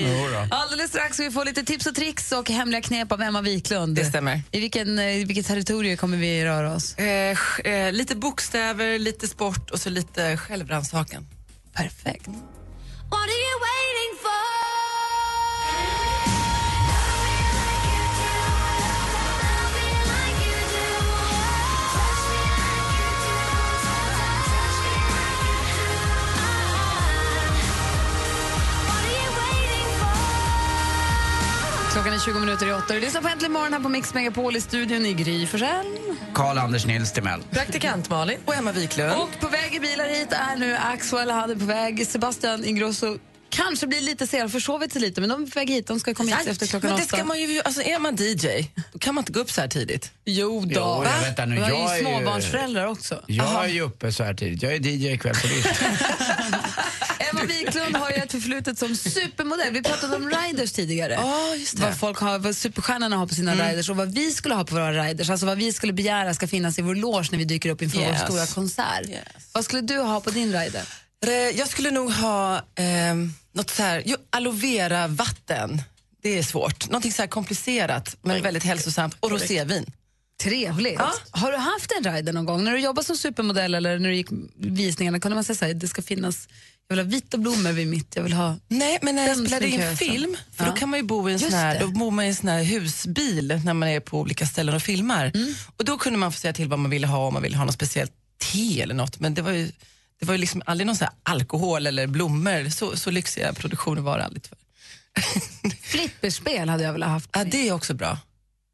[0.00, 0.56] Jo då.
[0.56, 3.96] Alldeles strax ska vi få lite tips och tricks och hemliga knep av Emma Wiklund.
[3.96, 4.42] Det stämmer.
[4.50, 6.94] I vilken, eh, i vilket territorium kommer vi röra oss?
[6.94, 11.26] Eh, eh, lite bokstäver, lite sport och så lite självrannsakan.
[11.74, 12.26] Perfekt.
[13.10, 14.47] What are you waiting for?
[31.92, 32.94] Klockan är 20 minuter i åtta.
[32.94, 35.86] Du lyssnar på Äntligen morgon här på Mix Megapol i studion i Gry Forssell.
[36.34, 37.40] Karl-Anders Nils Timell.
[37.50, 38.38] Praktikant Malin.
[38.44, 39.12] Och Emma Wiklund.
[39.12, 40.74] Och på väg i bilar hit är nu
[41.32, 42.06] han är på väg.
[42.06, 43.18] Sebastian Ingrosso
[43.62, 45.86] kanske blir lite sen, försovit sig lite, men de är på väg hit.
[45.86, 47.16] De ska komma hit efter klockan men det åtta.
[47.16, 49.68] ska man ju, alltså är man DJ, då kan man inte gå upp så här
[49.68, 50.10] tidigt.
[50.24, 50.66] Jo då.
[50.74, 53.22] Jo, jag vänta nu, jag är ju småbarnsföräldrar också.
[53.26, 54.62] Jag är ju uppe så här tidigt.
[54.62, 55.66] Jag är DJ ikväll på Rish.
[57.18, 59.72] Emma Wiklund har ju ett förflutet som supermodell.
[59.72, 61.12] Vi pratade om riders tidigare.
[61.12, 61.82] Ja, just det.
[61.82, 64.74] Vad folk har, vad superstjärnorna har på sina riders och vad vi skulle ha på
[64.74, 65.30] våra riders.
[65.30, 67.98] Alltså vad vi skulle begära ska finnas i vår loge när vi dyker upp inför
[67.98, 68.20] Yes.
[68.20, 69.08] vår stora konsert.
[69.08, 69.22] Yes.
[69.52, 70.82] Vad skulle du ha på din rider?
[71.26, 73.14] Eh, Jag skulle nog ha eh,
[73.52, 75.82] något så här, jo, aloe vera vatten.
[76.22, 76.86] Det är svårt.
[76.90, 79.16] Någonting så här komplicerat men väldigt hälsosamt.
[79.20, 79.86] Och rosévin.
[80.42, 81.00] Trevligt.
[81.30, 82.64] Har du haft en rider någon gång?
[82.64, 84.26] När du jobbade som supermodell eller när du gick
[84.56, 86.48] visningarna, kunde man säga så här, det ska finnas,
[86.88, 89.68] jag vill ha vita blommor vid mitt, jag vill ha Nej, men när jag spelade
[89.68, 90.70] in film, för Ja.
[90.70, 91.80] då kan man ju bo i en Just sån här, det.
[91.80, 94.82] då bor man i en sån här husbil när man är på olika ställen och
[94.82, 95.30] filmar.
[95.34, 95.54] Mm.
[95.76, 97.64] Och då kunde man få säga till vad man ville ha, om man ville ha
[97.64, 98.12] något speciellt
[98.52, 99.20] te eller något.
[99.20, 99.70] Men det var ju,
[100.20, 102.70] det var ju liksom aldrig någon alkohol eller blommor.
[102.70, 104.58] Så, så lyxiga produktioner var det aldrig tyvärr.
[105.82, 107.30] Flipperspel hade jag velat haft.
[107.32, 108.18] Ja, det är också bra.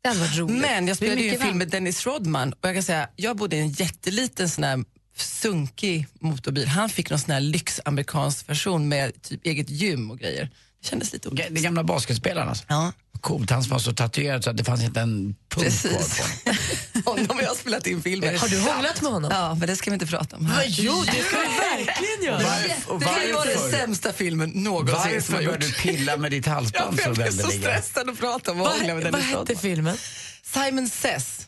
[0.02, 0.60] Det hade varit roligt.
[0.60, 3.56] Men jag spelade ju en film med Dennis Rodman och jag kan säga, jag bodde
[3.56, 4.84] i en jätteliten sån här
[5.16, 6.68] sunkig motorbil.
[6.68, 10.50] Han fick någon sån här lyxamerikansk version med typ eget gym och grejer.
[10.84, 12.64] Det kändes lite Det är gamla basketspelaren alltså?
[12.68, 12.92] Ja.
[13.20, 16.18] Coolt, han som var så tatuerad så att det fanns inte en punkt Precis.
[16.18, 17.26] kvar på honom.
[17.28, 18.38] honom jag har spelat in filmer.
[18.38, 19.30] Har du hånglat med honom?
[19.34, 20.56] Ja, men det ska vi inte prata om här.
[20.56, 22.42] Men jo, det ska vi verkligen göra.
[22.88, 25.66] Varför- Det vara den sämsta filmen någonsin som Varför har bör gjorts.
[25.66, 28.94] du pilla med ditt halsband så Jag blir så stressad att prata om att hångla
[28.94, 29.96] med vad hette filmen?
[30.42, 31.46] Simon Says.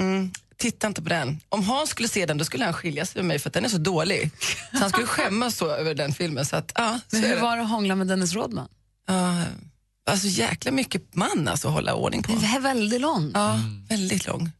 [0.00, 1.40] Mm, titta inte på den.
[1.48, 3.64] Om Hans skulle se den då skulle han skilja sig med mig för att den
[3.64, 4.30] är så dålig.
[4.72, 6.44] Så han skulle skämmas så över den filmen.
[6.46, 7.42] Så att, ja, så Men hur det.
[7.42, 8.68] var det att hångla med Dennis Rodman?
[9.08, 9.42] Ja,
[10.10, 12.32] alltså jäkla mycket man alltså att hålla ordning på.
[12.32, 13.30] Den är väldigt lång.
[13.34, 14.50] Ja, väldigt lång.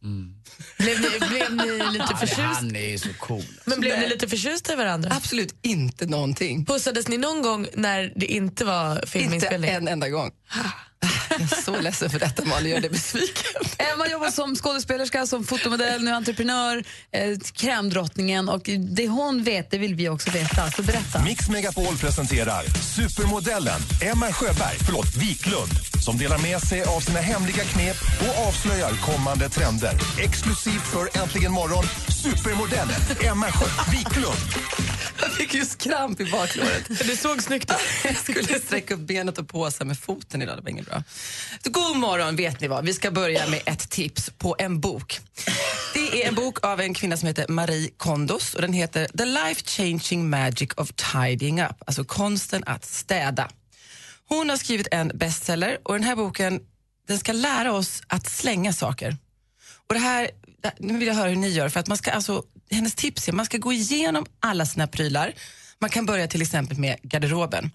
[0.77, 2.39] Blev ni, blev ni lite förtjust?
[2.39, 3.43] han är så cool.
[3.65, 5.11] Men blev ni lite förtjusta i varandra?
[5.15, 6.65] Absolut inte någonting.
[6.65, 9.69] Pussades ni någon gång när det inte var Inte filminspelning?
[9.69, 10.31] en enda gång.
[11.39, 13.61] Jag är så ledsen för detta Malin, gör dig besviken.
[13.77, 19.77] Emma jobbar som skådespelerska, som fotomodell, nu entreprenör, eh, krämdrottningen och det hon vet det
[19.77, 20.71] vill vi också veta.
[20.71, 21.23] Så berätta.
[21.23, 22.63] Mix Megapol presenterar
[22.95, 28.91] supermodellen Emma Sjöberg, förlåt, Wiklund som delar med sig av sina hemliga knep och avslöjar
[28.91, 29.93] kommande trender.
[30.19, 31.83] Exklusivt för Äntligen morgon,
[32.23, 34.37] supermodellen Emma Sjö Wiklund.
[35.21, 36.87] Jag fick just kramp i baklåret.
[36.87, 37.77] Det såg snyggt ut.
[38.03, 41.03] Jag skulle sträcka upp benet och påsa med foten idag, det var inget bra.
[41.63, 42.85] God morgon, vet ni vad?
[42.85, 45.19] Vi ska börja med ett tips på en bok.
[45.93, 49.25] Det är en bok av en kvinna som heter Marie Kondos och den heter The
[49.25, 53.49] Life Changing Magic of Tidying Up, alltså konsten att städa.
[54.27, 56.59] Hon har skrivit en bestseller och den här boken
[57.07, 59.17] den ska lära oss att slänga saker.
[59.87, 60.29] Och det här,
[60.79, 63.31] nu vill jag höra hur ni gör, för att man ska alltså, hennes tips är
[63.31, 65.33] att man ska gå igenom alla sina prylar.
[65.79, 67.71] Man kan börja till exempel med garderoben.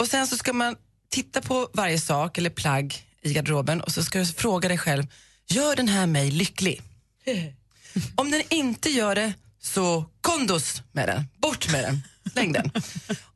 [0.00, 0.76] Och sen så ska man
[1.10, 5.06] titta på varje sak eller plagg i garderoben och så ska du fråga dig själv,
[5.48, 6.82] gör den här mig lycklig?
[8.14, 11.24] Om den inte gör det, så kondos med den.
[11.38, 12.02] Bort med den.
[12.32, 12.70] Släng den.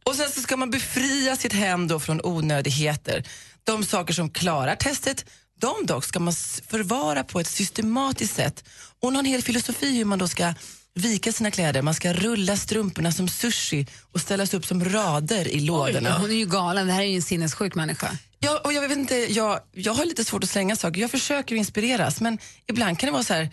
[0.05, 3.25] Och sen så ska man befria sitt hem då från onödigheter.
[3.65, 5.25] De saker som klarar testet,
[5.61, 6.35] de dock ska man
[6.67, 8.65] förvara på ett systematiskt sätt.
[9.01, 10.55] Och hon har en hel filosofi hur man då ska
[10.95, 11.83] vika sina kläder.
[11.83, 16.19] Man ska rulla strumporna som sushi och ställas upp som rader i lådorna.
[16.19, 18.11] Hon är ju galen, det här är ju en sinnessjuk människa.
[18.39, 21.01] Ja, och jag, vet inte, jag, jag har lite svårt att slänga saker.
[21.01, 23.51] Jag försöker inspireras, men ibland kan det vara så här,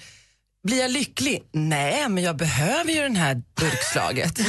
[0.64, 1.44] blir jag lycklig?
[1.52, 4.36] Nej, men jag behöver ju den här durkslaget.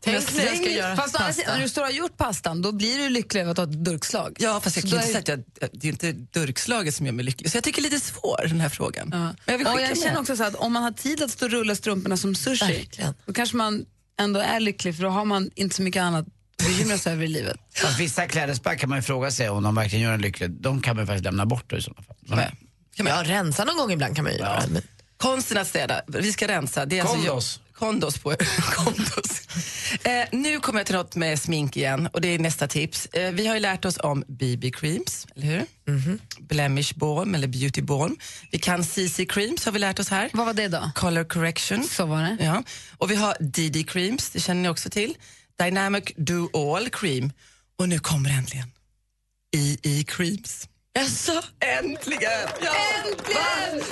[0.00, 1.42] Tänk när jag ska göra Fast pasta.
[1.54, 3.84] när du står och har gjort pastan, då blir du lycklig över att ha ett
[3.84, 4.36] durkslag.
[4.38, 7.06] Ja, fast jag Så kan inte är- säga att jag, det är inte durkslaget som
[7.06, 7.50] gör mig lycklig.
[7.50, 9.08] Så jag tycker det är lite svår, den här frågan.
[9.12, 9.18] Ja.
[9.18, 9.98] Men jag vill och jag med.
[9.98, 12.64] känner också så att om man har tid att stå och rulla strumporna som sushi,
[12.72, 13.14] Verkligen.
[13.26, 13.84] då kanske man
[14.20, 17.24] ändå är lycklig för då har man inte så mycket annat att bekymra sig över
[17.24, 17.56] i livet.
[17.74, 20.50] Fast vissa klädesplagg kan man ju fråga sig om de verkligen gör en lycklig.
[20.50, 22.16] De kan man ju faktiskt lämna bort då i sådana fall.
[22.22, 22.52] Nej.
[22.96, 24.62] Kan man- Ja, rensa någon gång ibland kan man ju göra.
[24.68, 24.82] Men
[25.16, 26.02] Konsten att städa.
[26.06, 26.86] Vi ska rensa.
[26.86, 27.30] Det är Kondos.
[27.34, 28.36] Alltså, kondos på
[28.74, 29.42] kondos.
[30.04, 33.06] Eh, nu kommer jag till något med smink igen och det är nästa tips.
[33.06, 35.66] Eh, vi har ju lärt oss om BB creams, eller hur?
[36.40, 38.16] Blemish balm eller beauty balm.
[38.50, 40.30] Vi kan CC creams har vi lärt oss här.
[40.32, 40.90] Vad var det då?
[40.94, 41.84] Color correction.
[41.84, 42.36] Så var det.
[42.44, 42.62] Ja.
[42.98, 45.14] Och vi har DD creams, det känner ni också till.
[45.58, 47.32] Dynamic do all cream.
[47.78, 48.72] Och nu kommer det äntligen.
[49.56, 50.68] EE creams.
[50.96, 51.42] Jaså?
[51.78, 52.48] Äntligen!
[52.62, 52.74] Ja.
[52.96, 53.84] Äntligen!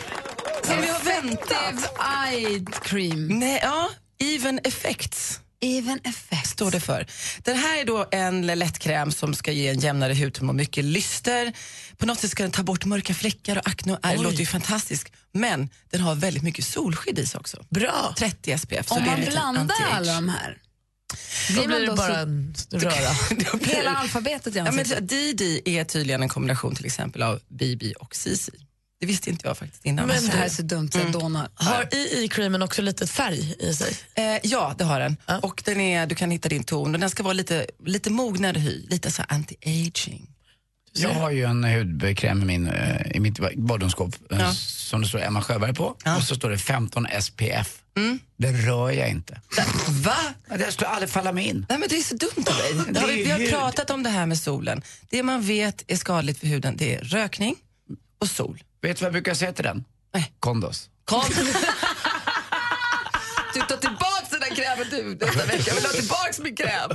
[0.64, 1.74] Som vi har väntat.
[1.74, 1.88] Effective
[2.30, 3.28] eye cream.
[3.28, 5.40] Nej, ja, even effects.
[5.60, 6.46] Even effect.
[6.46, 7.06] står det för.
[7.38, 11.52] Den här är då en lättkräm som ska ge en jämnare hudton och mycket lyster.
[11.96, 14.16] På något sätt ska den ta bort mörka fläckar och akne och ärr.
[14.16, 15.12] Låter ju fantastiskt.
[15.32, 17.64] Men den har väldigt mycket solskydd i sig också.
[17.70, 18.14] Bra.
[18.18, 18.92] 30 SPF.
[18.92, 20.58] Om man blandar alla de här,
[21.48, 23.10] blir man blir det då bara en röra.
[23.52, 25.08] Då blir hela alfabetet i Ja, men ansiktet?
[25.08, 28.50] DD är tydligen en kombination till exempel av BB och CC.
[29.00, 30.08] Det visste inte jag faktiskt innan.
[30.08, 31.48] Men det här är så dumt så jag dånar.
[31.54, 33.96] Har EE-creamen också lite färg i sig?
[34.14, 35.16] Eh, ja, det har den.
[35.26, 35.38] Ja.
[35.38, 38.58] Och den är, du kan hitta din ton och den ska vara lite, lite mognare
[38.58, 40.26] hy, lite så anti-aging.
[40.96, 44.52] Jag har ju en hudkräm i, min, eh, i mitt badrumsskåp eh, Ja.
[44.54, 45.84] som det står Emma Sjöberg på
[46.16, 47.78] och så står det 15 SPF.
[47.96, 48.18] Mm.
[48.36, 49.40] Det rör jag inte.
[49.88, 50.16] Va?
[50.58, 51.66] Det skulle aldrig falla mig in.
[51.68, 53.02] Nej, men det är så dumt av dig.
[53.02, 54.82] Är vi, vi har pratat om det här med solen.
[55.10, 57.56] Det man vet är skadligt för huden det är rökning
[58.20, 58.62] och sol.
[58.82, 59.84] Vet du vad jag brukar säga till den?
[60.14, 60.32] Nej.
[60.40, 60.90] Kondos.
[61.04, 61.22] Kom.
[63.54, 65.62] Du tar tillbaks den där krämen du nästa vecka.
[65.66, 66.90] Jag vill ha tillbaks min kräm.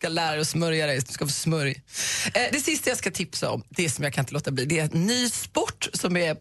[0.00, 1.82] Ska lära dig att smörja dig, du ska få smörj.
[2.34, 4.78] Eh, det sista jag ska tipsa om, det som jag kan inte låta bli, det
[4.78, 6.36] är en ny sport som är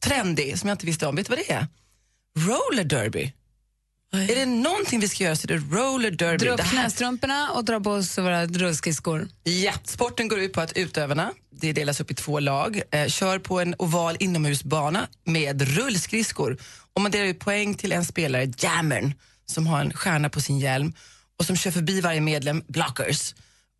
[0.00, 1.16] trendig, som jag inte visste om.
[1.16, 1.66] Vet du vad det är?
[2.38, 3.32] Roller derby.
[4.12, 6.46] Är det någonting vi ska göra så är det roller derby.
[6.46, 9.28] Dra upp knästrumporna och dra på oss våra rullskridskor.
[9.44, 13.38] Ja, sporten går ut på att utövarna, det delas upp i två lag, eh, kör
[13.38, 16.58] på en oval inomhusbana med rullskridskor.
[16.92, 19.14] Och man delar ut poäng till en spelare, jammern,
[19.46, 20.92] som har en stjärna på sin hjälm
[21.44, 23.34] och som kör förbi varje medlem, blockers,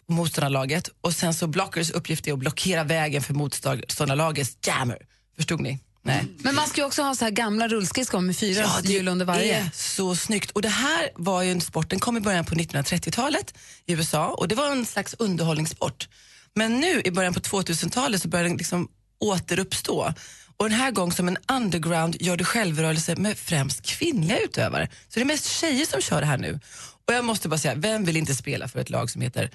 [0.09, 0.89] motståndarlaget.
[1.01, 4.99] Och sen så blockers uppgift är att blockera vägen för motståndarlagets jammer.
[5.37, 5.79] Förstod ni?
[6.03, 6.25] Nej.
[6.39, 9.09] Men man ska ju också ha så här gamla rullskridskor med fyra Ja, det hjul
[9.09, 9.57] under varje.
[9.57, 10.51] är så snyggt.
[10.51, 13.55] Och det här var ju en sport, den kom i början på 1930-talet
[13.87, 16.09] i USA och det var en slags underhållningssport.
[16.55, 18.89] Men nu i början på 2000-talet så börjar den liksom
[19.21, 20.15] återuppstå.
[20.57, 24.89] Och den här gången som en underground gör det självrörelse med främst kvinnliga utövare.
[25.09, 26.61] Så det är mest tjejer som kör det här nu.
[27.09, 29.51] Och jag måste bara säga, vem vill inte spela för ett lag som heter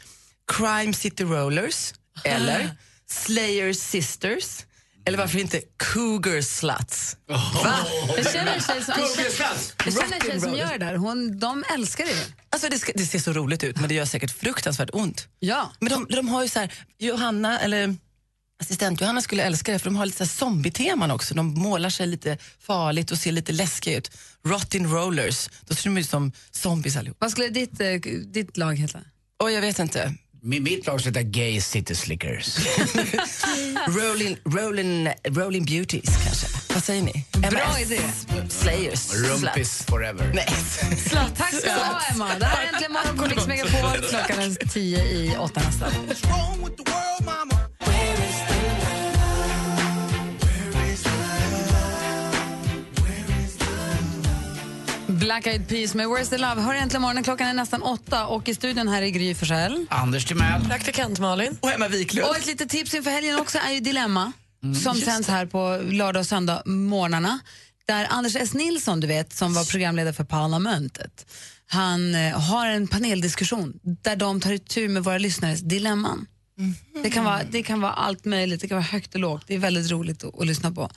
[0.52, 2.72] Crime City Rollers eller
[3.08, 4.66] Slayer Sisters
[5.06, 7.18] eller varför inte Cougar Sluts?
[7.28, 7.76] Va?
[8.18, 10.96] Jag känner en tjej som, jag känner en tjej som gör det där.
[10.96, 12.26] Hon, de älskar det.
[12.50, 15.28] Alltså det, ska, det ser så roligt ut men det gör säkert fruktansvärt ont.
[15.40, 15.72] Ja.
[15.80, 17.96] Men de, de har ju så här, Johanna, eller
[18.62, 21.34] assistent Johanna skulle älska det för de har lite zombie-teman också.
[21.36, 24.12] De målar sig lite farligt och ser lite läskiga ut.
[24.46, 27.18] Rotting rollers, då ser de ut som zombies allihop.
[27.20, 27.88] Vad skulle ditt, eh,
[28.26, 29.00] ditt lag heta?
[29.40, 30.14] Och jag vet inte.
[30.44, 32.58] Mi- Mitt lag heter Gay City Slickers.
[33.88, 36.48] rolling, rolling, rolling beauties kanske.
[36.74, 37.26] Vad säger ni?
[37.32, 37.92] Bra MS.
[37.92, 38.00] idé.
[38.50, 39.14] Slayers.
[39.14, 39.86] Rumpis Sluts.
[39.86, 40.32] forever.
[40.34, 40.48] Nej.
[41.38, 42.30] Tack ska du ha, Emma.
[42.40, 44.02] Det här är Äntligen morgon på Mix Megapol.
[44.10, 45.92] Klockan är tio i åtta nästan.
[55.20, 56.62] Black Eyed Peas med Where's the Love.
[56.62, 57.24] Hör äntligen morgonen.
[57.24, 59.86] Klockan är nästan åtta och i studion här är Gry Forssell.
[59.90, 60.66] Anders Timell.
[60.66, 61.58] Praktikant Malin.
[61.60, 62.30] Och Emma Wiklund.
[62.30, 64.32] Och ett litet tips inför helgen också är ju Dilemma
[64.84, 67.40] som sänds här på lördag och söndag morgnarna.
[67.88, 68.54] Där Anders S.
[68.54, 71.26] Nilsson, du vet, som var programledare för Parlamentet,
[71.68, 76.26] han eh, har en paneldiskussion där de tar itu med våra lyssnares dilemman.
[77.04, 79.44] Det, kan vara, det kan vara allt möjligt, det kan vara högt och lågt.
[79.48, 80.90] Det är väldigt roligt att, att lyssna på.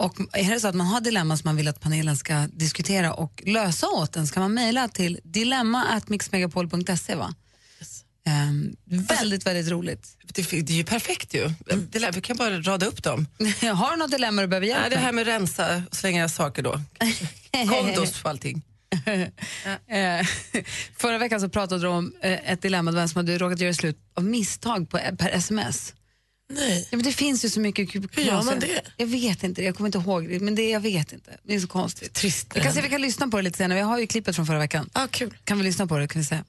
[0.00, 3.14] Och är det så att man har dilemman som man vill att panelen ska diskutera
[3.14, 7.14] och lösa åt en ska man mejla till dilemma.mixmegapol.se.
[7.14, 7.34] Va?
[8.26, 10.16] Ehm, väldigt, väldigt roligt.
[10.24, 11.50] Det, det är ju perfekt ju.
[11.92, 13.26] Lär, vi kan bara rada upp dem.
[13.74, 16.62] har du något dilemma du behöver hjälp Nej, det här med rensa och slänga saker
[16.62, 16.80] då.
[17.68, 18.62] Kondos för allting.
[19.86, 20.26] Eh,
[20.96, 23.98] Förra veckan så pratade du om eh, ett dilemma, en som hade råkat göra slut
[24.14, 25.94] av misstag på, per sms.
[26.50, 26.88] Nej.
[26.90, 28.82] Ja, men det finns ju så mycket Hur gör man det?
[28.96, 31.30] Jag vet inte, jag kommer inte ihåg det, men det, jag vet inte.
[31.42, 32.14] Det är så konstigt.
[32.14, 32.46] Trist.
[32.54, 33.78] Vi kan se vi kan lyssna på det lite senare.
[33.78, 34.90] Vi har ju klippet från förra veckan.
[34.92, 35.34] Ah, kul.
[35.44, 36.44] Kan vi lyssna på det kan vi säga.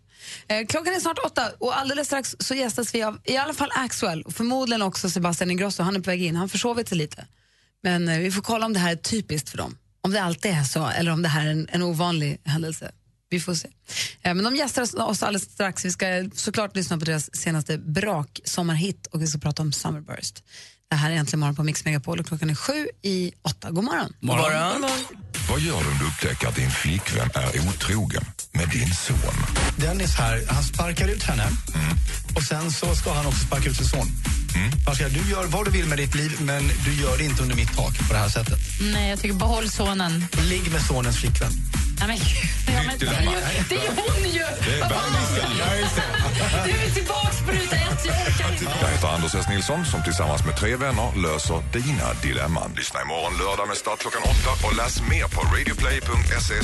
[0.47, 3.69] Eh, klockan är snart åtta och alldeles strax så gästas vi av i alla fall
[3.75, 5.83] Axwell och förmodligen också Sebastian Ingrosso.
[5.83, 7.25] Han är på väg in, han försovit sig lite.
[7.83, 9.77] Men eh, vi får kolla om det här är typiskt för dem.
[10.01, 12.91] Om det alltid är så eller om det här är en, en ovanlig händelse.
[13.31, 13.67] Vi får se.
[14.21, 15.85] Eh, men de gästar oss- alldeles strax.
[15.85, 20.43] Vi ska såklart lyssna på deras senaste brak sommarhit och vi ska prata om Summerburst.
[20.89, 23.71] Det här är Äntligen morgon på Mix Megapol och klockan är sju i åtta.
[23.71, 24.13] God morgon.
[24.19, 24.89] Morgon.
[25.49, 29.17] Vad gör du om du upptäcker att din flickvän är otrogen med din son?
[29.75, 31.47] Dennis här, han sparkar ut henne
[32.35, 34.07] och sen så ska han också sparka ut sin son.
[34.97, 37.55] Säger, du gör vad du vill med ditt liv men du gör det inte under
[37.55, 38.59] mitt tak på det här sättet.
[38.93, 40.25] Nej, jag tycker behåll sonen.
[40.49, 41.51] Ligg med sonens flickvän.
[41.99, 42.17] Nej, men,
[42.75, 44.45] ja, men, det, är ju, det är ju hon ju!
[44.79, 45.13] Fan?
[46.65, 47.30] Du är tillbaks
[49.33, 49.67] Jag heter Anders S.
[49.67, 52.71] Nilsson som tillsammans med tre vänner löser dina dilemman.
[52.77, 56.55] Lyssna imorgon lördag med start klockan åtta och läs mer på radioplay.se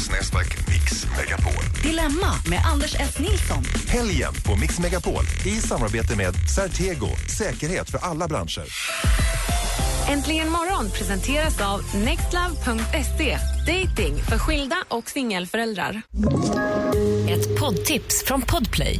[0.71, 1.63] mixmegapol.
[1.83, 3.19] Dilemma med Anders S.
[3.19, 3.63] Nilsson.
[3.87, 8.67] Helgen på Mix Megapol i samarbete med Certego, säkerhet för alla branscher.
[10.09, 13.37] Äntligen morgon presenteras av nextlove.se.
[13.67, 16.01] Dating för skilda och singelföräldrar.
[17.29, 18.99] Ett poddtips från Podplay.